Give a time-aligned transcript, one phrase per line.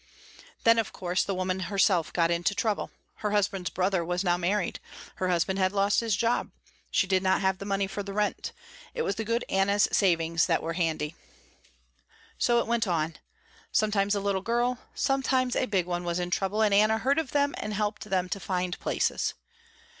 [0.63, 2.89] Then, of course, the woman herself got into trouble.
[3.17, 4.79] Her husband's brother was now married.
[5.17, 6.49] Her husband lost his job.
[6.89, 8.51] She did not have the money for the rent.
[8.95, 11.13] It was the good Anna's savings that were handy.
[12.39, 13.17] So it went on.
[13.71, 17.29] Sometimes a little girl, sometimes a big one was in trouble and Anna heard of
[17.29, 19.35] them and helped them to find places.